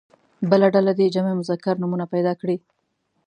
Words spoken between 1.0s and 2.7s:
جمع مذکر نومونه پیدا کړي.